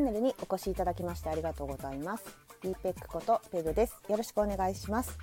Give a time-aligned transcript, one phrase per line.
[0.00, 2.24] ャンネルにお越しいただきましてありがとうございます。
[2.62, 3.96] d ペックことペグです。
[4.08, 5.18] よろしくお願いします。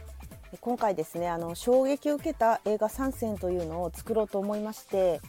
[0.61, 5.19] 今回ですねあの衝撃を受けた映画3選というのを作ろうと思いまして、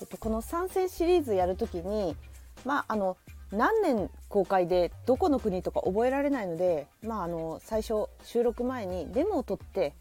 [0.00, 2.14] えっと、この3選シリーズやるときに
[2.64, 3.16] まああの
[3.52, 9.94] 何年公開でどこの国とか覚えられないので、まあ、あの最初収録前にデモを取って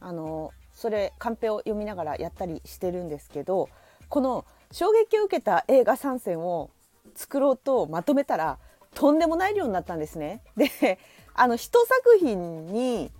[0.00, 3.68] あのそれカンペを読みながらやったりしてるんですけど
[4.08, 6.70] この衝撃を受けた映画3選を
[7.14, 8.58] 作ろうとまとめたら
[8.94, 10.42] とんでもない量になったんですね。
[10.56, 10.98] で
[11.34, 13.10] あの一作品に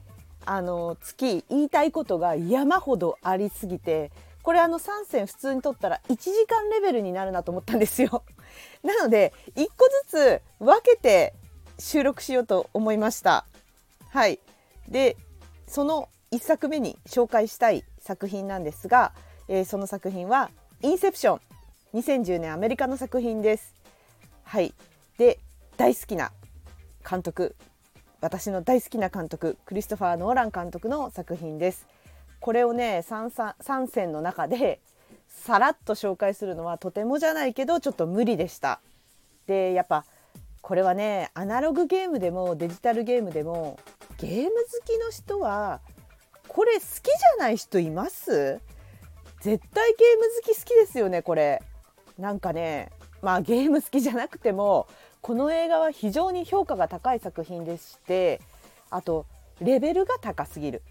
[0.47, 4.13] あの月言いたいことが山ほどありすぎて
[4.43, 8.23] これあの3選普通に取ったら1時間レベルになるなと思ったんですよ。
[8.85, 11.35] なので1個ずつ分けて
[11.79, 13.47] 収録しようと思いました。
[14.11, 14.39] はい、
[14.89, 15.17] で
[15.67, 19.13] その1作目に紹介したい作品なんですが、
[19.49, 20.51] えー、その作品は
[20.83, 21.41] 「インセプション」
[21.99, 23.84] 2010年アメリカの作品です。
[24.45, 24.73] はい
[25.19, 25.39] で
[25.77, 26.33] 大好きな
[27.09, 27.57] 監督
[28.21, 31.87] 私の大好きな監督クリストファー・ノーラン監督の作品です。
[32.41, 34.81] これをね 3, 3選の中で
[35.29, 38.81] さらっと紹介するのはとてもじゃないけどちょっと無理でした。
[39.47, 40.05] でやっぱ
[40.63, 43.79] これはねアナログゲームでもデジタルゲームでも
[44.19, 44.51] ゲーム好
[44.87, 45.81] きの人は
[46.49, 48.61] これ好きじゃない人います？
[49.41, 51.63] 絶対ゲーム好き好きですよねこれ。
[52.19, 52.91] なんかね
[53.25, 54.87] まあゲーム好きじゃなくても
[55.23, 58.41] この映画は非常に評価が高い作品でして
[58.91, 59.25] あと
[59.61, 60.83] レベルが高すぎる。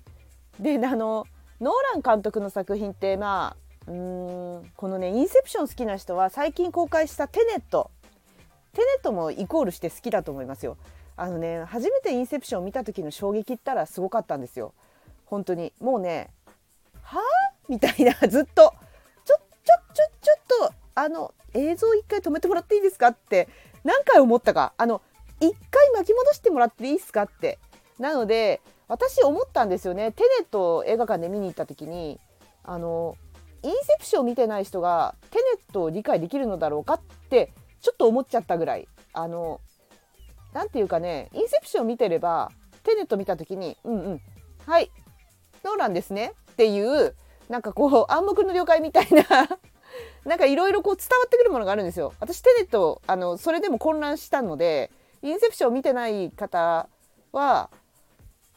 [0.60, 1.28] であの
[1.62, 3.56] ノーラン監督の作品ってま
[3.88, 7.92] あうんこのねインセプション好きな人は最近公開したテネット
[8.74, 10.78] テネットもイコールして好きだと思いますよ。
[11.16, 14.74] あのね初めてインセプションを見た時の衝撃ったらすごかったんですよ。
[15.26, 16.32] 本当にもうね
[17.04, 17.22] はあ
[17.70, 18.74] みたいなずっと
[19.24, 20.34] ちょちょちょちょ
[20.66, 23.10] っとあの映像一回止めてもらっていいですか？
[23.10, 23.48] って
[23.84, 24.74] 何回思ったか。
[24.78, 25.02] あの
[25.40, 27.24] 一回巻き戻してもらっていいですか？
[27.24, 27.60] って。
[28.00, 30.12] なので私思ったんですよね。
[30.12, 32.20] テネット映画館で見に行った時に
[32.64, 33.16] あの
[33.62, 38.88] インセプションを見てない人がテネットを理解できるのだろうかってちょっと思っちゃったぐらい。
[39.14, 39.62] あの
[40.54, 42.52] 何て言うかねインセプション見てれば
[42.84, 44.22] テネット見た時にうんうん
[44.66, 44.92] はい
[45.64, 47.16] ノーランですねっていう
[47.50, 49.24] なんかこう暗黙の了解みたいな
[50.26, 52.14] なんかいろいろこう伝わってくるものがあるんですよ。
[52.20, 54.90] 私テネットあのそれでも混乱したので
[55.22, 56.88] インセプションを見てない方
[57.32, 57.70] は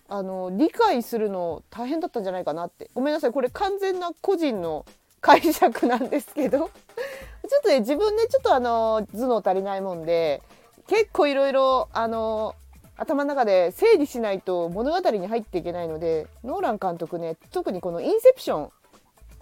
[0.09, 4.85] あの理解するの大変だったんじゃないかなってごめんなさいこれ完全な個人の
[5.21, 10.43] 解釈なんですけど ちょっとね自分でちょっとあの頭脳足りないもんで
[10.87, 12.55] 結構いろいろあの
[12.97, 18.71] 頭の中で整理しないと物語に入っていけないのでノーラン監督ね特にこの「インセプション」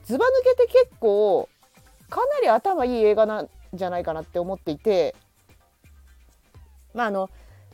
[0.05, 1.49] ずば抜けて結構
[2.15, 5.17] かなり頭いい映画なんじゃないかなって思っていて
[6.95, 7.29] まああの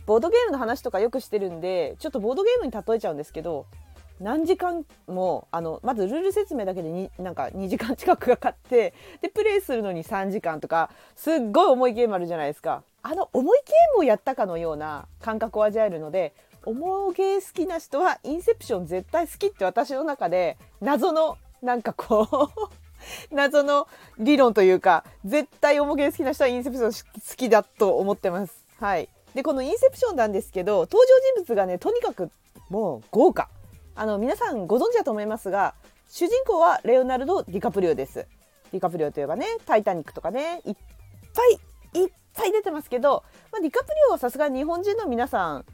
[0.06, 3.67] ボードゲームの話とかよくしてるんでちょっとボードゲームに例えちゃうんですけど
[4.19, 12.83] 何時間もあのまずルール説明だけでになんか2時間近くかかってでプレイするのに3時間とかすっごい重いゲームあるじゃないですか。
[13.03, 16.34] あの重いゲームをやったかのような感覚を味わえるので
[16.65, 22.79] 重ゲー好きな人はインセプション絶対好きって私の中で謎のなんかこう
[23.31, 23.88] 謎の
[24.19, 28.65] 理論というか絶対重げ好きな人はインセプション好きだと思ってます。
[28.81, 32.31] はい、でこのインセプションなんですけど登場人物がねとにかく
[32.69, 33.49] もう豪華
[33.94, 35.75] あの皆さんご存知だと思いますが
[36.09, 38.27] 主人公はレオナルド・ディカプリオです。
[38.72, 40.75] ディカプリオといえばね「タイタニック」とかねいっ
[41.34, 45.65] ぱいいっぱい出てますけど、まあ、ディカプリオはさすが日本人の皆さん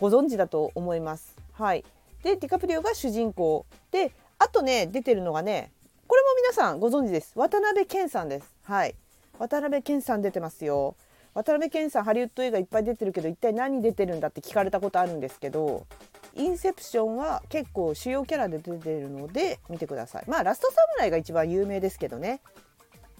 [0.00, 1.36] ご存知だと思います。
[1.52, 1.84] はい、
[2.22, 5.72] でディカプリオが主人公であとね出てるのがね
[6.12, 7.32] これも皆さんご存知です。
[7.36, 8.54] 渡辺謙さんです。
[8.64, 8.94] はい。
[9.38, 10.94] 渡辺謙さん出てますよ。
[11.32, 15.86] 渡辺謙さんハリウッド映画いっぱい出てるけど一体何出てるんだって聞かれたことあるんですけど
[16.34, 20.24] インセプションは結構主要キャラで出てるので見てください。
[20.28, 22.42] まあラストサムライが一番有名ですけどね。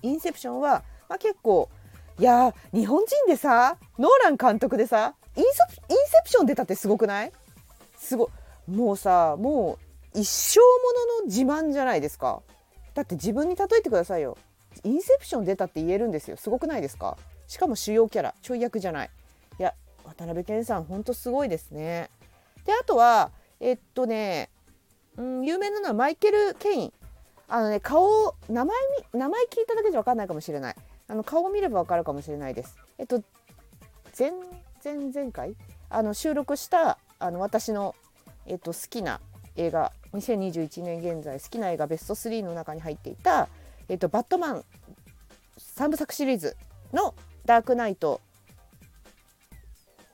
[0.02, 1.70] インセプションは、まあ、結構
[2.18, 5.48] いや日本人でさノーラン監督でさインセ
[6.24, 7.32] プション出たってすごくない？
[7.96, 8.30] すご
[8.68, 9.78] もうさも
[10.14, 10.66] う一生も
[11.16, 12.42] のの自慢じゃないですか。
[12.94, 14.36] だって自分に例えてくださいよ。
[14.84, 16.36] インセプション出たって言えるんですよ。
[16.36, 17.16] すごくないですか？
[17.46, 18.34] しかも主要キャラ。
[18.42, 19.10] ちょい役じゃない。
[19.58, 19.74] いや
[20.04, 22.10] 渡辺謙さんほんとすごいですね。
[22.64, 23.30] であとは
[23.60, 24.50] えっとね、
[25.16, 26.92] うん、有名なのはマイケル・ケイン。
[27.48, 28.76] あのね顔名前
[29.12, 30.76] 名前聞いただけじゃ分かんないかもしれない。
[31.08, 32.76] あの顔を見れば分かるかもしれないです。
[32.98, 33.22] えっと
[34.18, 34.32] 前
[34.84, 35.54] 前前回？
[35.90, 37.94] あの収録したあの私の、
[38.46, 39.20] えっと、好きな
[39.56, 43.48] 映画2021年現在好きな映画ベスト3の中に入っていた
[43.88, 44.64] 「えっと、バットマン」
[45.58, 46.56] 3部作シリーズ
[46.92, 47.14] の
[47.44, 48.20] 「ダークナイト」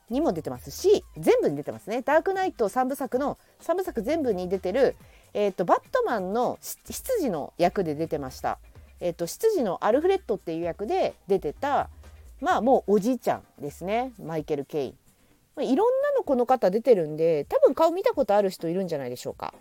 [0.09, 2.03] にも出てますし全部に出てますね。
[2.03, 4.97] ダークナイト3部作の3部作全部に出てる、
[5.35, 8.59] えーと、バットマンの執事の役で出てました、
[9.01, 11.91] えーと、執事のアルフレッドっていう役で出てた
[12.41, 14.13] まあもうおじいちゃんですね。
[14.19, 14.95] マイケル・ケイ
[15.59, 19.53] ン、いろんなのこの方出てるんで多分顔見たことある人いるんじゃないでしょうか、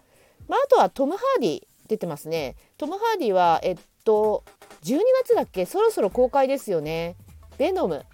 [0.48, 4.44] まあ、あとはトム・ハーディ出てますねトム・ハーディはえっと
[4.84, 5.66] 12月だっけ？
[5.66, 7.16] そろそろ公開ですよね
[7.58, 8.06] ベノム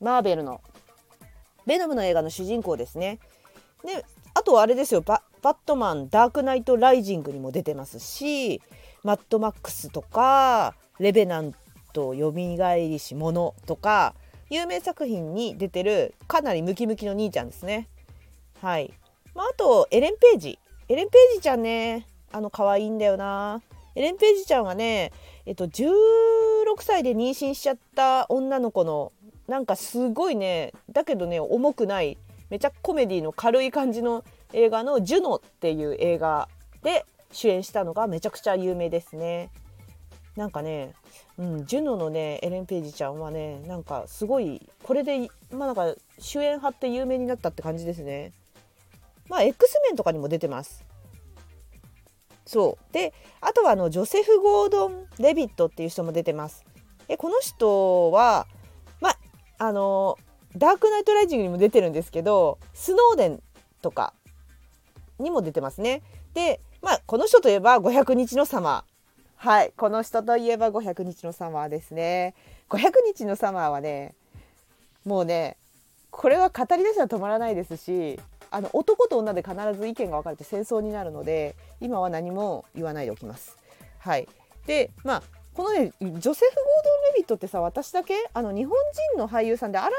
[0.00, 0.60] マーベルの
[1.66, 3.18] ベノムの映画の主人公ですね。
[3.84, 8.60] であとあれですよバットマンダークナイトライジングにも出てますし
[9.02, 11.54] マッドマックスとかレベナン
[11.92, 14.14] トよみがえりし者とか
[14.50, 17.88] 有名作品に出てるかなりムキムキの兄ちゃんですね。
[18.60, 18.92] はい。
[19.34, 20.58] まあ、あとエレン・ページ。
[20.92, 23.62] エレン・ページちゃんねあの可愛いんだよな。
[23.94, 25.10] エレン・ページちゃんはね
[25.46, 25.86] えっと16
[26.80, 29.10] 歳で妊娠しちゃった女の子の
[29.48, 32.18] なんかすごいねだけどね重くない
[32.50, 34.22] めちゃコメディの軽い感じの
[34.52, 36.46] 映画の「ジュノ」っていう映画
[36.82, 39.48] で主演したのがめちゃくちゃ有名ですね。
[40.36, 40.92] なんかね、
[41.38, 48.32] うん、ジュノのねエレン・ページちゃんはねなんかすごいこれでまあなんか主演張って有名になったって感じですね。
[49.32, 50.84] まあ X メンとかにも出てます。
[52.44, 56.66] そうであとはあのジョセフ・ゴードン・レビットっていう人も出てます。
[57.08, 58.46] えこの人は
[59.00, 59.16] ま
[59.56, 60.18] あの
[60.54, 63.42] ダークナイトライジングにも出てるんですけどスノーデン
[63.80, 64.12] とか
[65.18, 66.02] にも出てますね。
[66.34, 72.34] でまあこの人といえば500日のサマーはいこの人といえば500日のサマーですね。
[72.68, 74.14] 500日のサマーはね
[75.06, 75.56] もうね
[76.10, 78.20] これは語り出したら止まらないですし
[78.52, 83.56] あの男と女で必ず意見が分かれて戦争になるので今は何も言わないでおきます。
[83.98, 84.28] はい。
[84.66, 85.22] でまあ
[85.54, 88.76] このねジョセフ・ゴードン・レビットってさ私だけあの日本
[89.14, 89.90] 人の俳優さんで新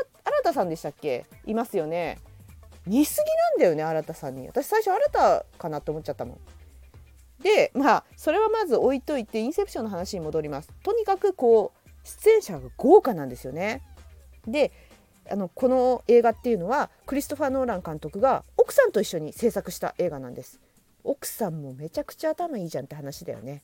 [0.43, 1.25] 田さんでしたっけ？
[1.45, 2.19] いますよね。
[2.85, 4.47] 似すぎなんだよね新田さんに。
[4.47, 6.39] 私最初新田かなって思っちゃったもん。
[7.41, 10.69] でまあそれはまず置いといてインセプションの話に戻ります。
[10.83, 13.81] とにかくこう出演者が豪華なんですよね。
[14.47, 14.71] で
[15.29, 20.59] あのこの映画っていうのはクリストファー・ノーラン監督が奥さんと一緒に制作した映画なんです。
[21.03, 23.61] 奥さんもめちゃくちゃ頭いいじゃんって話だよね。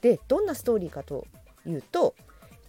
[0.00, 1.26] でどんなストーリーかと
[1.66, 2.14] いうと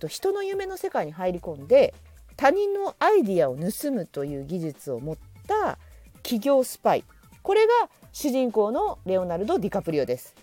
[0.08, 1.94] 人の夢の世界に入り込んで
[2.38, 5.18] 他人のアイディアを盗むという技術を持っ
[5.48, 5.78] た
[6.24, 7.04] 企業スパイ。
[7.42, 10.36] これが主人公のレオナルド・ディカプリオです。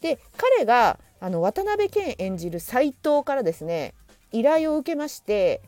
[0.00, 3.94] で彼があの渡辺謙演じる斎藤からですね
[4.32, 5.62] 依頼を受けまして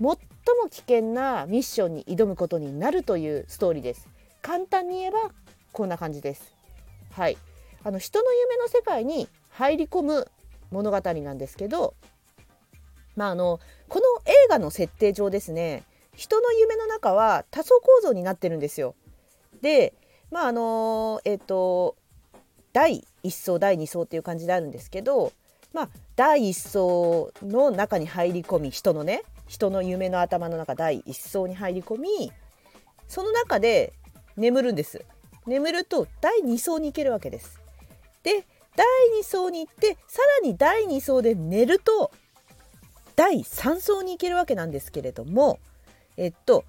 [0.00, 0.16] 最
[0.62, 4.08] も危険なミッションに挑むことになるというストーリーです。
[4.42, 5.30] 簡単に言えば
[5.72, 6.54] こんな感じです。
[7.12, 7.36] はい、
[7.84, 10.28] あの人の夢の世界に入り込む
[10.70, 11.94] 物語なんですけど、
[13.16, 15.82] まあ、あのこの映画の設定上ですね
[16.14, 18.94] 人の夢の中は多層構造になってるんですよ。
[19.62, 19.94] で
[20.30, 21.96] まああのえっ、ー、と
[22.72, 25.32] 第1層第2層っていう感じであるんですけど、
[25.72, 32.32] まあ、第1層の中に入り込み人のね人の夢の頭の中第1層に入り込み
[33.08, 33.92] その中で
[34.36, 35.04] 眠るんです。
[35.44, 37.58] 眠ると第2層に行けるわけです。
[38.22, 38.44] で
[38.76, 38.86] 第
[39.20, 42.12] 2層に行ってさらに第2層で寝ると
[43.16, 45.58] 第3層に行けるわけなんですけれども
[46.16, 46.64] えっと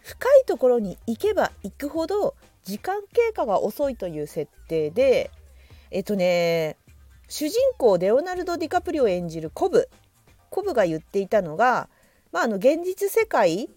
[0.00, 5.32] 深いところに行けば行くほど時間経過が遅いという設定で
[5.90, 6.76] えっとね
[7.26, 9.88] 主人公レオナルド・ディカプリオ演じるコブ
[10.50, 11.88] コブが言っていたのが、
[12.32, 13.68] まあ、あの現実世界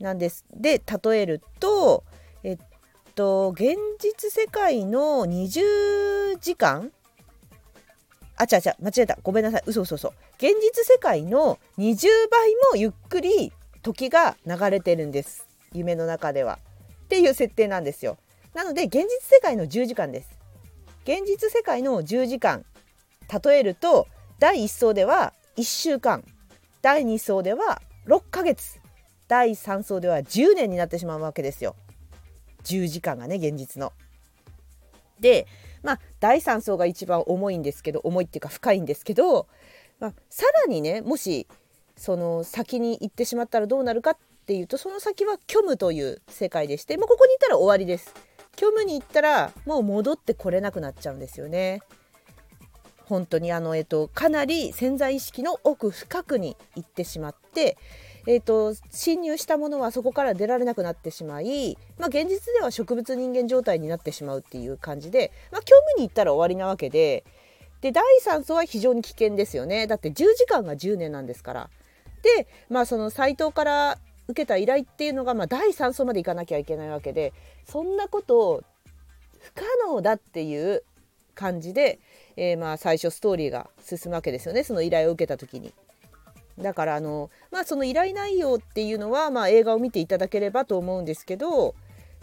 [0.00, 0.44] なんです。
[0.52, 2.04] で例えると
[2.42, 2.58] えっ
[3.14, 6.90] と現実世界の20時間
[8.36, 9.18] あちゃちゃ間違えた。
[9.22, 9.62] ごめんなさい。
[9.66, 10.12] 嘘嘘嘘。
[10.38, 15.46] 現実世界の20倍もゆっくり時が流れてるんです。
[15.72, 16.58] 夢の中では。
[17.04, 18.16] っていう設定なんですよ。
[18.54, 20.36] なので現実世界の10時間です。
[21.04, 22.64] 現実世界の10時間
[23.44, 24.08] 例えると
[24.38, 26.24] 第1層では1週間
[26.84, 28.78] 第2層では6ヶ月
[29.26, 31.76] 第3層では10年になってしまうわけですよ
[32.64, 33.94] 10時間がね現実の。
[35.18, 35.46] で
[35.82, 39.48] まあ第3層が一番重いんですけど重いっていうか深いんですけど、
[39.98, 41.46] まあ、さらにねもし
[41.96, 48.12] その先に行ってしまったらどうなるかっていうとその先は虚無という世界でしてもうここに行ったら終わりです。
[48.58, 51.80] 虚無に行ったらもう戻ってこれなくなっちゃうんですよね。
[53.04, 57.76] 本当にあの、えっと、かなり潜在意識の奥深くに行ってしまって
[58.26, 67.24] えーと、侵入したものはそこから出られなくなってしまい、まあ、現実では植物人間状態になってしまうっていう感じで、まあ、興味に行ったら終わりなわけで
[67.82, 71.70] で第3層は非常に危険ですよねだって10時間が10年なんですから。
[72.22, 77.34] で、まあ、そのサイトから受けた依頼っていうのが、まあ、第3層までいかなきゃいけないわけで
[77.66, 78.62] そんなことを
[79.38, 80.82] 不可能だっていう
[81.34, 81.98] 感じで、
[82.36, 85.72] えー、まあ最初ストーリーが進むわけですよねその依頼を受けた時に。
[86.58, 91.74] だからあのまあその依頼内容っていうのは、まあ、映画を見ていただければと思うんですけど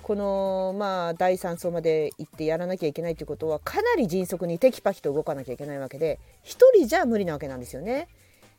[0.03, 8.07] このまあ第3層まで行ってやらなきゃいけないということはかなり迅速にテキパキと動かなきゃいけないわけで1人じゃ無理なわけなんですよね。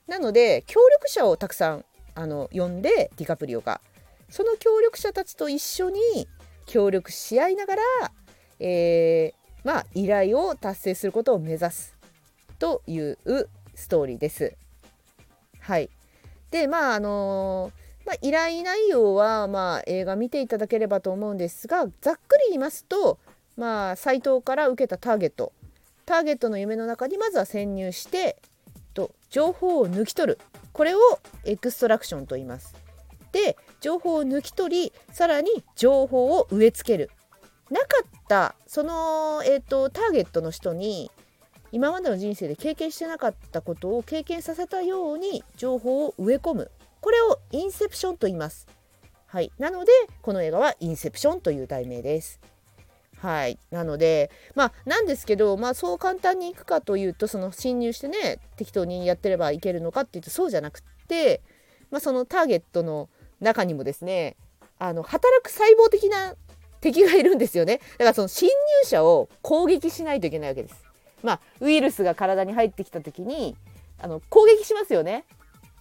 [0.06, 3.80] なので協力者をたくさんあの呼んでディカプリオが
[4.28, 6.00] その協力者たちと一緒に
[6.66, 7.82] 協力し合いながら、
[8.60, 11.96] え、まあ依頼を達成することを目指す
[12.58, 13.18] という
[13.74, 14.54] ストーリーです。
[15.60, 15.90] はい、
[16.50, 23.18] でまああのー、まあ、依頼内容は、まあ、映画見ていただければと思うんですがざっくり言いますと、
[23.56, 25.52] まあ、サイトから受けたターゲット
[26.04, 28.36] ターゲットの夢の中にまずは潜入して
[28.92, 30.38] と情報を抜き取る
[30.72, 30.98] これを
[31.44, 32.74] エクストラクションと言います。
[33.30, 37.10] で情報を抜き取りさらに情報を植え付ける
[37.72, 41.10] なかったその、えーと、ターゲットの人に
[41.72, 48.68] 今までの人生で経験してなかったことを経験させたように情報を植え込むこれをインセプションと言います。
[49.26, 52.40] はい、なのでこの映画はインセプションという題名です。
[53.16, 61.40] はい、なのでまあなんですけど、まあ、そう簡単にいくかというとその侵入してね適当にやってればいけるのかっていうとそうじゃなくって、
[61.90, 63.08] まあ、そのターゲットの
[63.40, 64.36] 中にもですね
[64.78, 66.34] あの働く細胞的な
[66.82, 70.84] 敵がいるんですよねだからその侵入者を攻撃しないといけないわけです。
[71.22, 73.56] まあ、ウイルスが体に入ってきた時に
[74.00, 75.24] あの攻撃しますよね。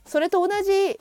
[0.05, 0.99] それと同じ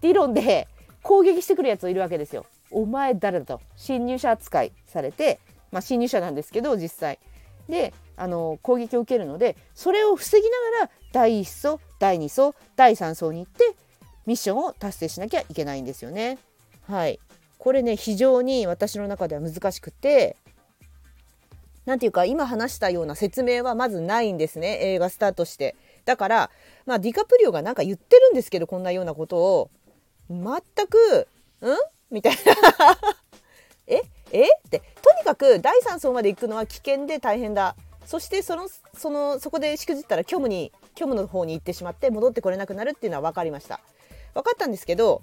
[0.00, 0.68] 理論で
[1.02, 2.46] 攻撃してくるやつをいるわけですよ。
[2.70, 5.40] お前誰だと侵入者扱いされて
[5.70, 7.18] まあ、侵入者なんですけど実際
[7.68, 13.76] であの攻撃を受けるのでそれを防ぎながら第1層第2層第3層に行って
[14.26, 16.38] ミッションを達成しなきゃいけないんですよね。
[16.86, 17.18] はい
[17.60, 20.34] これね非常に私の中では難しくて
[21.84, 25.76] 何ていうか今話したような説明はまずないんですね映画スタートして。
[26.06, 26.50] だから
[26.86, 29.70] まあディカプリオがなんか言ってるんですけどこんなようなことを。
[30.30, 31.28] 全く
[31.60, 31.66] 「ん?」
[32.10, 32.38] みたいな。
[33.86, 34.02] え？
[34.32, 34.44] え？
[34.44, 34.78] って。
[35.02, 37.76] とにかく第3層まで行くのは危険で大変だ。
[38.06, 43.80] そしてそのそのそこでしくじったら虚無に虚無の方に行ってしまって戻ってこれなくなるっていうのは分かりました。
[44.32, 45.22] 分かったんですけど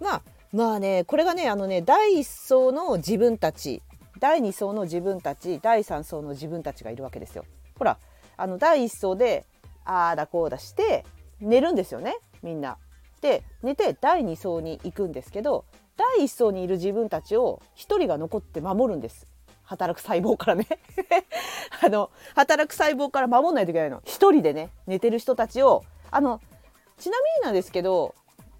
[0.00, 3.82] まあまあねこれがねあのね第1層の自分たち
[4.18, 7.44] 第2層の自分たち第3層の自分たちがいるわけですよ。
[7.78, 7.98] ほら
[8.36, 9.44] あの第1層で
[9.84, 11.04] ああだこうだして
[11.40, 12.78] 寝るんですよねみんな。
[13.20, 15.64] で寝て第2層に行くんですけど
[15.96, 19.26] 第一層にいる自分たちを一人が残って守るんです。
[19.64, 20.66] 働く細胞からね。
[21.84, 24.00] あの働く細胞から守んないといけないの。
[24.04, 25.84] 一人でね寝てる人たちを。
[26.10, 26.40] あの
[26.96, 28.14] ちなみになんですけど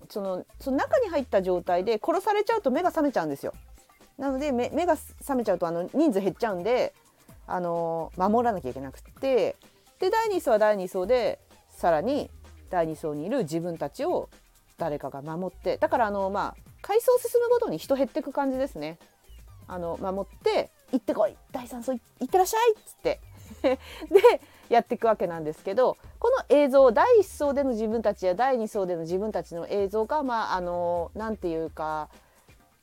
[0.09, 3.55] そのその中に入った状態で殺されちゃうと目が覚めちゃうんですよ
[4.19, 6.95] なので目が覚めちゃうとあの人数減っちゃうんで
[7.47, 9.57] あの守らなきゃいけなくって
[9.99, 11.39] で第2層は第2層で
[11.71, 12.31] さらに
[12.71, 14.29] 第2層にいる自分たちを
[14.77, 18.99] 誰かが守ってだからあのまあ階層進むごとに人減ってく感じですね。
[19.67, 23.21] あの守って行ってこい第3層行ってらっしゃいっつって
[23.63, 32.09] でやっていくわけなんですけどこの映像第1層での自分たちや第2層での自分たちの映像がまああの何て言うか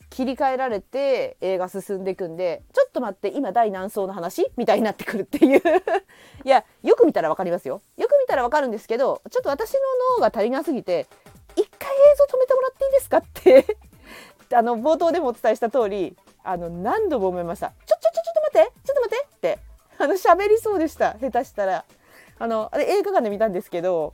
[0.09, 4.49] 切り替えられて映画進んでいくんでちょっと待って今第何層の話？
[4.55, 5.61] みたいになってくるっていう。
[6.45, 7.81] いやよく見たら分かりますよ。
[7.97, 9.79] よく見たら分かるんですけどちょっと私の
[10.17, 11.07] 脳が足りなすぎて
[11.55, 13.77] 一回映像止めてもらっていいですかって
[14.55, 17.73] あの冒頭でもお伝えした通りあの何度も思いました。
[17.85, 18.24] ちょちょちょ
[20.05, 21.15] あの喋りそうでした。
[21.19, 21.85] 下手したら。
[22.37, 24.13] あのあれ映画館で見たんですけど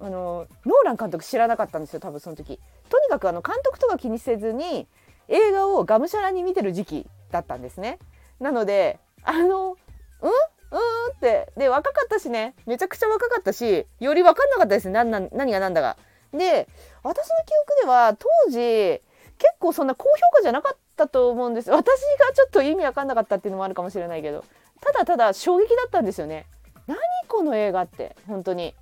[0.00, 2.58] あのノーラン監督知らなかったんですよ多分その時。
[2.88, 4.86] とにかくあの監督とか気にせずに
[5.28, 7.98] 映画をがむしゃらに見てる時期だったんですね。
[8.40, 9.76] なのであの
[10.22, 12.54] うんうんってで若かったしね。
[12.66, 15.96] めちゃくちゃ若かったしより分かんなかったです何何が何だか。
[16.32, 16.68] で
[17.02, 17.52] 私の記
[17.82, 19.02] 憶では当時
[19.36, 21.70] 結構そんな高評価じゃなかったと思うんです。
[21.70, 24.42] 私がちょっと意味わかんなかったっていうのもあるかもしれないけど。
[24.80, 26.46] ただただ衝撃だったんですよね
[26.86, 28.74] 何この映画って本当に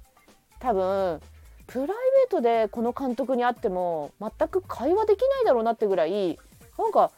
[0.61, 1.21] 多分
[1.67, 6.39] プライベートでこの監督に会っても全く会話できないだろうなってぐらい
[6.79, 7.11] なんか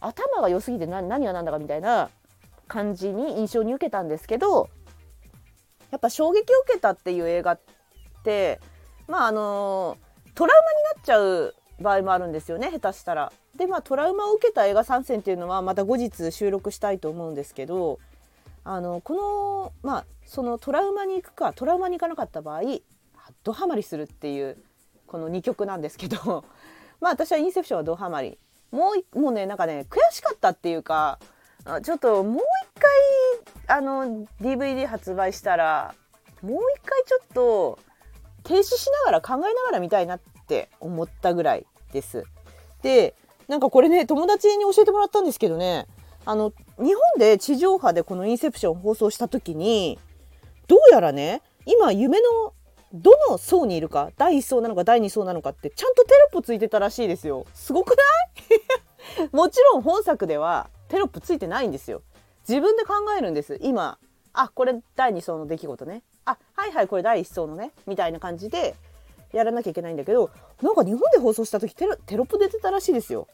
[0.00, 2.10] 頭が良すぎて何が何だかみたいな
[2.68, 4.68] 感じに印象に受けたんですけど
[5.90, 7.60] やっぱ衝撃を受けたっていう映画っ
[8.22, 8.60] て
[9.08, 9.96] まああの
[10.34, 13.32] トラウマになっちゃう場合もあるんですよね下手したら。
[13.56, 17.98] でまあトラウマを受けた映画参戦っていうのはまた後日収録したいと思うんですけど
[18.68, 22.62] あのこのまあそのトラウマに行くかトラウマに行かなかった場合
[23.44, 24.56] ドハマりするっていう
[25.06, 26.44] この2曲なんですけど
[27.00, 28.38] まあ私はインセプションはドハマり
[28.72, 31.20] もうもうねなんかね悔しかったっていうか
[31.82, 35.94] ちょっともう一回あの DVD 発売したら
[36.42, 37.78] もう一回ちょっと
[38.42, 42.24] 停止しながら考えながら見たいなって思ったぐらいです。
[42.82, 43.14] で
[43.46, 45.86] なんかこれね友達に教えてもらったんですけどね
[46.24, 49.98] あの日本で地上波でこの「インセプション」放送した時に
[50.66, 52.52] どうやらね今夢の
[52.92, 57.46] どの層にいるか第1層なのか第2層なのかってちゃんとテロップついてたらしいですよ。
[57.54, 58.02] すごくな
[59.26, 59.28] い？
[59.32, 62.02] もちろん本作ではテロップついてないんですよ。
[62.48, 63.58] 自分で考えるんです。
[63.62, 63.98] 今
[64.32, 66.02] あこれ第2層の出来事ね。
[66.24, 67.72] あはいはいこれ第1層のね。
[67.86, 68.74] みたいな感じで
[69.32, 70.30] やらなきゃいけないんだけど
[70.62, 73.26] なんか日本で放送した時テロテロップ出てたらしいですよ。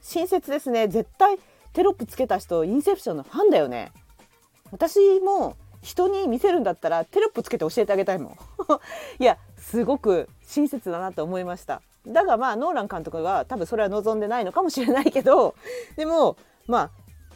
[0.00, 0.88] 親切ですね。
[0.88, 1.38] 絶対
[1.76, 3.92] テロップつけた人インセプションのファンだよね。
[4.72, 8.32] 私も人に見せるんだったらテロップつけて教えてあげたいもん。
[9.20, 11.82] いやすごく親切だなと思いました。
[12.06, 15.54] だがまあノーラン監督が多分それは望んでないのかもしれないけど
[15.96, 16.90] でもまあ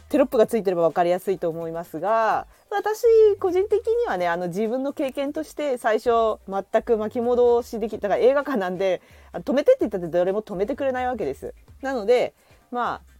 [0.09, 3.05] テロップがついてれば分かりやすいと思いますが私
[3.39, 9.01] 個人的にはねあの自分の経験として最初全く巻き戻しできたから映画館なんで
[9.33, 11.53] 止めてって言ったって誰も止めてくれないわけです。
[11.83, 12.33] なので
[12.71, 13.10] まあ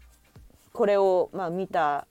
[0.74, 2.08] これをまあ見た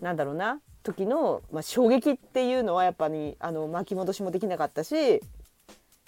[0.00, 5.20] なんだろうな時の、まあ、衝撃っていうのはやっぱりあの巻き戻しもできなかったし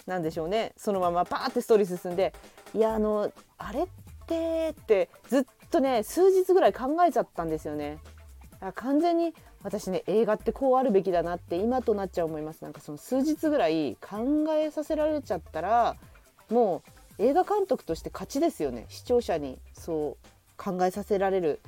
[0.07, 0.73] 何でしょうね。
[0.77, 2.33] そのままパーってストーリー進んで
[2.73, 3.87] いやあのあれっ
[4.25, 7.99] てってずっとね数日ぐらい考えちゃったんですよね。
[8.75, 9.33] 完全に
[9.63, 12.61] 私ね映画ってこうあるべきだなって今となっちゃう思います。
[12.61, 15.95] なんかその数日ぐらい考えさせられちゃったら
[16.49, 16.83] も
[17.19, 18.85] う映画監督として勝ちですよね。
[18.89, 21.59] 視聴者にそう考えさせられる。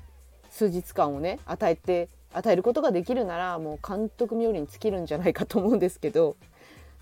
[0.53, 6.35] 数日間をね与えて与えることができるならもう監督冥利に尽きるんじゃないかと思うんですけど。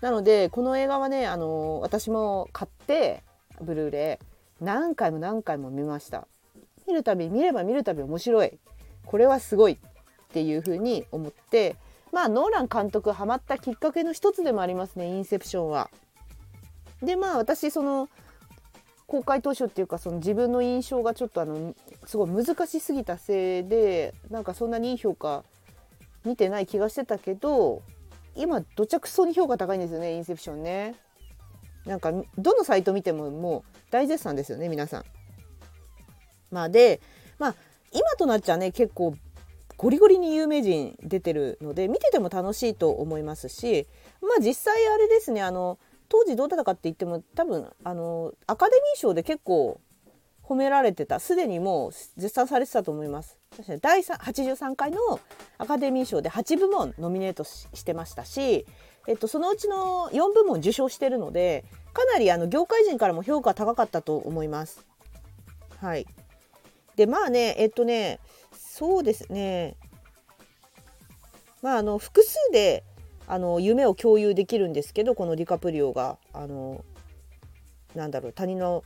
[0.00, 3.22] なのでこの映画はねあの私も買って
[3.60, 4.18] ブルーレ
[4.60, 6.26] イ何回も何回も見ました。
[6.88, 8.58] 見るたび見れば見るたび面白い。
[9.06, 9.72] これはすごい。
[9.72, 9.76] っ
[10.32, 11.76] ていうふうに思って。
[12.10, 15.90] まあノーラン監督ハマったきっかけの一つでもありますねインセプションは。
[17.02, 18.08] でまあ私その
[19.12, 21.74] 公開当初っていうかその自分の印象がちょっとあの
[22.06, 25.44] すごい難しすぎたせいでなんかそんなにいい評価
[26.24, 27.82] 見てない気がしてたけど
[28.36, 30.94] 今どちゃくそに評価高いんですよねインセプションね。
[31.84, 35.04] なんかどのサイト見てももう大絶賛ですよね皆さん。
[36.50, 37.02] まあで
[37.38, 37.54] まあ
[37.92, 39.14] 今となっちゃね結構
[39.76, 43.86] ゴリゴリに有名人出てるので見てても楽しいと思いますし
[44.22, 45.78] まあ実際あれですねあの
[46.12, 49.80] 当時どうだったかって言っても多分あのアカデミー賞で結構
[50.42, 51.20] 褒められてた。
[51.20, 53.38] すでにもう絶賛されてたと思います。
[53.56, 54.98] 確かに第83回の
[55.56, 58.66] アカデミー賞で8部門ノミネートしてましたし、
[59.08, 64.84] えっと、そのうちの4部門受賞してるのでかなりあの業界人からも評価高かったと思います。
[65.80, 66.06] はい。
[66.96, 68.20] でまあねえっとね
[68.54, 69.76] そうですね。
[71.62, 72.84] まああの複数で
[73.32, 76.84] あの夢を共有できるんですけどこのディカプリオがあの
[77.94, 78.84] なんだろう他人の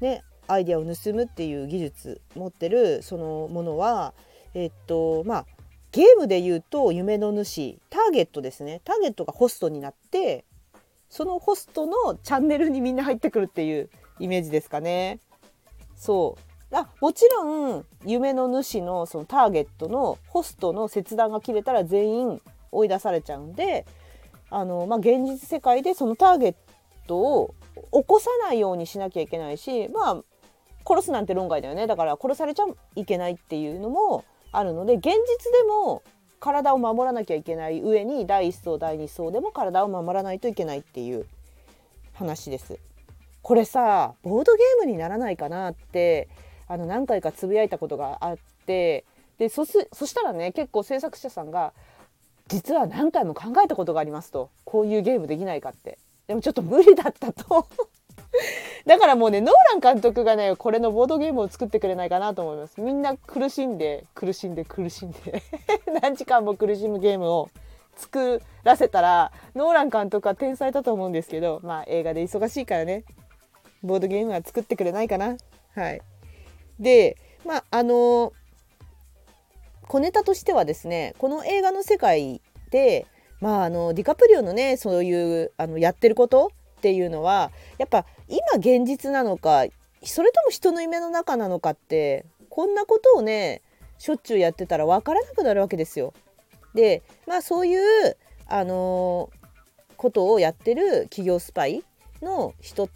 [0.00, 4.14] ねアイデアを盗むっていう技術持ってるそのものは
[4.54, 5.46] えっとまあ
[5.90, 10.44] ゲームで言うと夢の主ターゲットですねターゲットがホストになって
[11.10, 15.18] そのホストのチャンネルにみんな入ってくるっていうイメージですかね。
[15.96, 16.36] そ
[16.70, 23.86] うあもちろん夢の主のそのターゲットのホストの切断が切れたら全員追い出されちゃうんで
[24.50, 26.54] あの、まあ、現実世界でそのターゲッ
[27.06, 27.54] トを
[27.92, 30.24] 起こさないようにしなきゃいけないしまあ
[30.86, 32.64] 殺すなんて論外だよねだから殺されちゃ
[32.96, 36.02] いけないっていうのもあるので現実でも
[36.40, 41.26] 体を守らなきゃいけない上に第1層第2層でも体を守らないといけないっていう
[42.14, 42.78] 話です。
[43.42, 46.28] これさボードゲームにならないかなって
[46.66, 49.04] あの何回かつぶやいたことがあって
[49.38, 51.72] でそそしたらね結構制作者さんが
[52.48, 55.98] 実は何回も考えたことがありますとこういうゲームできないかって。
[56.26, 57.66] でもちょっと無理だったと。
[58.86, 62.80] だからもうねノーラン監督がねこれのボードゲームを作ってくれないかなと思います。
[62.80, 65.42] みんな苦しんで苦しんで苦しんで
[66.02, 67.48] 何時間も苦しむゲームを
[67.96, 73.04] 作らせたらノーラン監督は天才だと思うんですけどまあ映画で忙しいからね
[73.82, 75.36] ボードゲームは作ってくれないかな。
[75.74, 76.00] はい。
[76.78, 78.32] でまああの
[79.88, 83.06] 小ネタとしてはですねこの映画の世界で、
[83.40, 89.64] まあ、あのディカプリオのねそういうあのやってることっていうのはやっぱ今現実なのか
[90.04, 93.62] それとも人の夢の中なのかってこんなことをね
[93.98, 96.12] しょっちゅうやってたら分からなくなるわけですよ。
[96.74, 101.82] でまあそういうあのー、ことをやってる企業スパイ
[102.22, 102.88] の人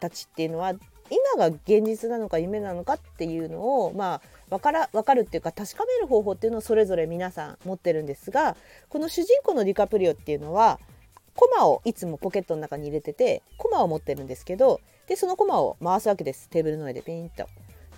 [0.00, 0.74] たちっていうのは
[1.10, 4.22] 今が現実なのか夢なのかっていうのをまあ
[4.54, 8.56] 分から分かるっていうか確かめる方法っていうのをそれぞれ皆さん持ってるんですが
[8.88, 10.78] この主人公のディカプリオっていうのは
[11.34, 17.48] コマをいつもポケットの中に入れててコマを持ってるんですけどでそのコマを回すわけですテーブルの上でピンと。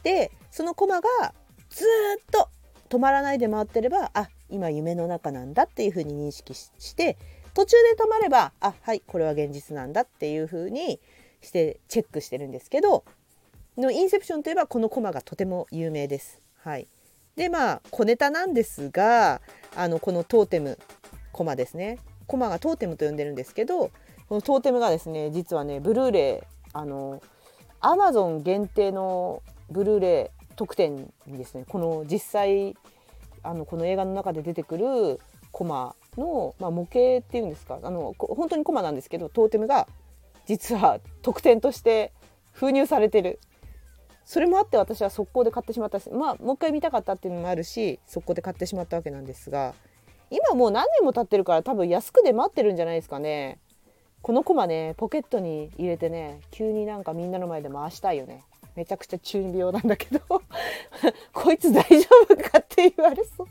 [0.02, 1.34] でそのコマが
[1.68, 2.48] ずっと
[2.88, 7.18] 止まらないで回ってればあ今夢の中なんだっていうふうに認識して
[7.52, 11.00] 途中で止まればあはいこれは現実なんだっていうふうに
[11.42, 13.04] してチェックしてるんですけど
[13.76, 16.45] のインセプションといえばこのコマがとても有名です。
[16.66, 16.88] はい、
[17.36, 19.40] でまあ小ネタなんですが
[19.76, 20.80] あのこのトーテム
[21.30, 22.00] コマですね。
[22.26, 23.92] コマがトーテムと呼んでるんですけど
[24.28, 27.22] このトーテムがですね実はねブルーレイあの
[27.78, 32.76] アマゾン限定のブルーレイ特典にですねこの実際
[33.44, 35.20] あのこの映画の中で出てくる
[35.52, 39.86] コマの、まあ、模型っていうんですかあの本当にコマなんですけどトーテムが
[40.46, 42.12] 実は特典として
[42.50, 43.38] 封入されてる。
[44.26, 49.72] それもあって私は速攻で買ってしまったしまあもう一回見たかったっていうのもあるし速攻で買ってしまったわけなんですが
[50.30, 53.58] 今もう何年も経ってるから多分安くで待ってるんじゃないですかね。
[54.22, 58.42] このコマねポケットに入れてね急になんかみんなの前で回したいよね。
[58.74, 60.20] めちゃくちゃ中二病なんだけど。
[61.32, 63.46] こいつ大丈夫かって言われそう。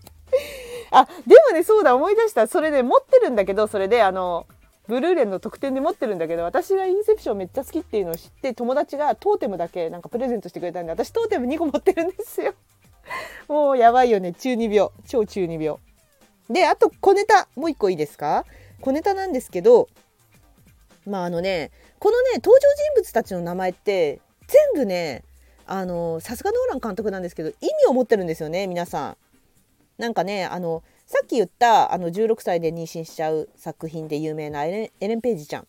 [0.91, 2.47] あでもねそうだ思い出した。
[2.47, 4.45] それで、ね、持ってるんだけどそれであの
[4.87, 12.53] ブルーレイの特典で持ってるんだけど私がインセプションめっちゃ好きっていうのを知って友達がトーテムだけなんかプレゼントしてくれたんで私トーテム2個持ってるんですよ。
[13.47, 14.33] もうやばいよね。
[14.33, 14.89] 中二病。
[15.07, 15.79] 超中二病。
[16.49, 18.45] であと小ネタもう一個いいですか？
[18.81, 19.87] 小ネタなんですけど
[21.05, 25.23] まああのねこのね登場人物たちの名前って全部ね
[25.65, 29.17] あのさすがノーラン監督なんですけど意味を持ってるんですよね皆さん。
[29.97, 35.67] なんかねあのさっき言ったあの16歳で妊娠しちゃう作品で有名なエレンエレンページちゃん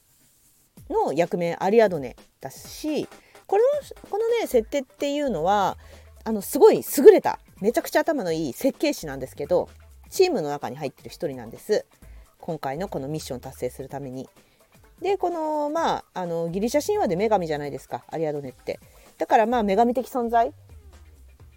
[0.88, 3.06] の役名アリアドネだし
[3.46, 3.62] この
[4.08, 5.76] このね設定っていうのは
[6.24, 9.68] あのすごい優れためちゃくちゃ頭のいい設計士なんですけど
[10.08, 11.84] チームの中に入ってる一人なんです
[12.38, 14.28] 今回のこのミッション達成するために。
[15.02, 18.80] でこのまああのギリシャ神話で女神じゃないですかアリアドネって
[19.18, 20.54] だからまあ女神的存在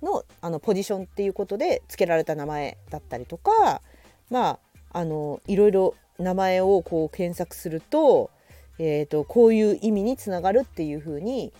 [0.01, 3.81] のあのポジションっていうことで付けられた名前だったりとか
[4.29, 4.59] ま
[4.91, 8.29] ああのいろいろ名前をこう検索すると,、
[8.77, 11.53] えーと、こういう意味につながるっていうふうに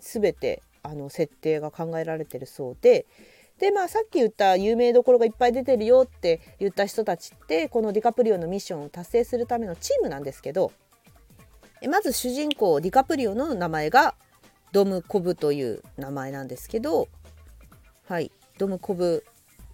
[0.00, 3.06] 全てあの設定が考えられてるそうで。
[3.58, 10.70] でまあさっき言った有名どころがいっぱい出てるよって言った人たちってこのディカプリオのミッションを達成するためのチームなんですけど
[11.88, 14.14] まず主人公ディカプリオの名前が
[14.70, 17.08] ドムコブという名前なんですけど
[18.08, 18.32] はい。
[18.56, 19.22] ドムコブ。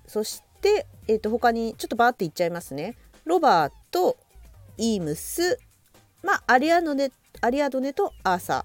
[0.08, 2.96] そして、えー、と他にちょっとバーっていっちゃいますね。
[3.24, 4.16] ロバート
[4.76, 5.60] イームス。
[6.24, 8.64] まあアリアドネアリアドネとアーサ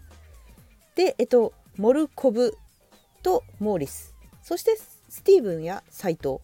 [0.95, 0.97] ー。
[0.97, 2.58] でえっ、ー、とモルコブ
[3.21, 4.15] とモーリス。
[4.41, 6.41] そしてスティーブンやサイト。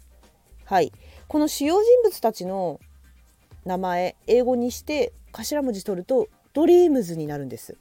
[0.66, 0.92] はい。
[1.28, 2.80] この主要人物たちの
[3.66, 7.76] 名前英語にして頭文字取るとドリームズになるんです。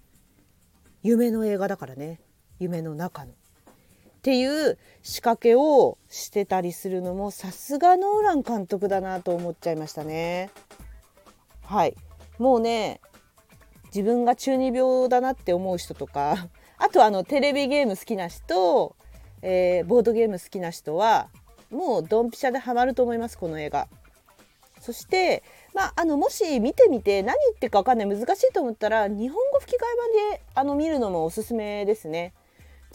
[1.03, 2.19] 夢の映画だからね。
[2.59, 3.33] 夢の中の。
[4.25, 10.49] っていう仕掛けをしてたりするのもさすがノーラン監督だなと思っちゃいましたね。
[11.63, 11.95] はい
[12.39, 13.03] もうね
[13.95, 18.97] 自分が中二病だなって思う人とかあとあのテレビゲーム好きな人、
[19.43, 21.29] えー、ボードゲーム好きな人は
[21.71, 23.89] もうドンピシャでハマると思いますこの映画。
[24.81, 25.43] そして
[25.75, 32.33] まあ、あのもし見てみて何言ってるか分かんない難しいと思ったら日本語吹き替え版であの見るのもおすすめですね。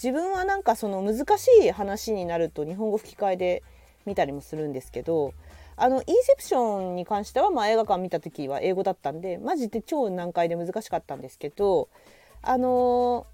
[0.01, 3.63] 自分はなんかその難しい話になると日本語吹き替えで
[4.05, 5.33] 見たりもするんですけど
[5.75, 11.89] あのインセプションに関してはまあ映画館見た時は英語だったんでマジで超難解で難しかったんですけど
[12.41, 13.27] あの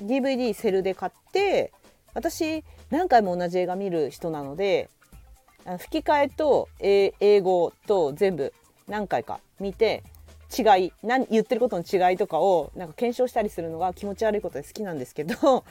[0.00, 1.72] DVD セルで買って
[2.14, 4.90] 私何回も同じ映画見る人なので
[5.78, 8.52] 吹き替えと英語と全部
[8.88, 10.02] 何回か見て
[10.56, 15.34] 違い何言ってることの違いとかをなんか検証したりするのが気持ち悪いことで好きなんですけど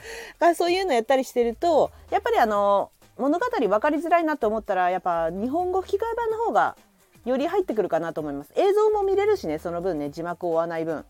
[0.56, 6.76] そういうのやったりしてるとやっぱりあの物語分かりづらいなと思ったらやっぱ日本語吹き替え版の方が
[7.24, 8.52] より入ってくるかなと思います。
[8.56, 11.04] 映像も見れるしねその分ね字幕を追わない分。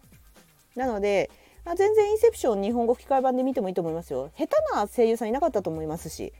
[0.76, 1.30] なので
[1.76, 4.30] 全然インセプション日本語吹き替え版で見てもいいと思いますよ。
[4.36, 6.32] 下手な声優さんいなかったと思いますし。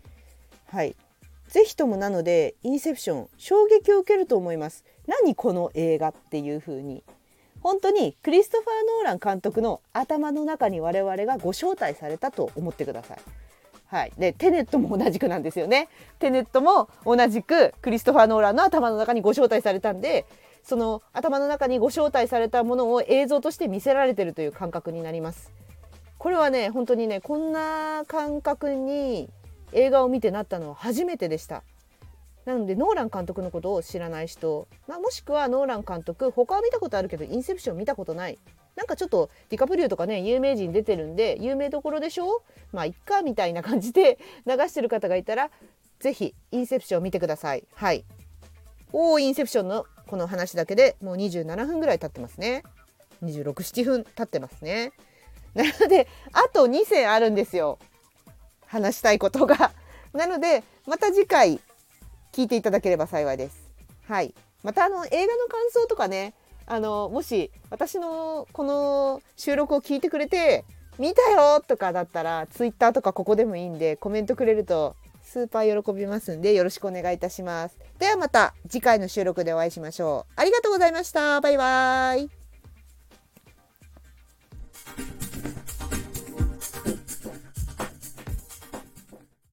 [0.67, 0.97] はい。
[1.49, 4.85] 是非ともなのでインセプション衝撃を受けると思います。
[5.07, 7.05] 何この映画っていう風に。
[7.63, 13.19] 本当にクリストファー・ノーラン監督の頭の中に我々がご招待されたと思ってください。
[13.87, 15.89] はい、でテネットも同じくなんですよね。
[16.19, 20.25] テネットも同じくクリストファー・ノーランの頭の中にご招待されたんで
[20.65, 25.53] その頭の中にご招待されたものを映像として見せられてるという感覚になります。
[26.19, 29.29] これはね本当にねこんな感覚に
[29.73, 31.63] 映画を見てなったのは初めてでした
[32.45, 38.39] なのでノーラン監督のことを知らない人、まあ、もしくはノーラン監督他は見たことあるけどインセプション見たことない。
[38.75, 42.37] なんかちょっとディカプリオとかね有名人出てるんで有名どころでしょ？
[42.37, 42.41] う
[42.73, 45.51] まあいっかみたいな感じで 流してる方がいたら
[46.01, 47.65] 是非インセプションを見てください。
[47.75, 48.05] はい。
[48.93, 52.63] おーインセプションのこの話だけでもう27分ぐらい経ってますね。
[53.23, 54.93] 267分経ってますね。
[55.55, 57.79] なのであと2戦あるんですよ。
[58.67, 59.73] 話したいことが。
[60.15, 61.61] なのでまた次回
[62.33, 63.71] 聞いていただければ幸いです。
[64.09, 64.35] はい。
[64.63, 66.35] またあの映画の感想とかね
[66.67, 70.65] あのもし私のこの収録を聞いてくれて
[70.99, 77.77] 見たよとかだったらツイッターとかここでもいいんでコメントくれるとスーパー喜びますんでよろしくお願いいたします。
[77.99, 80.33] ではまた次回の収録でお会いしましょう。
[80.37, 81.41] ありがとうございました。
[81.41, 82.42] バイバーイ。